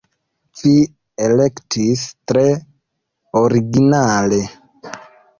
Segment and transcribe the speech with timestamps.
[0.59, 0.69] Vi
[1.25, 2.45] elektis tre
[3.41, 4.41] originale!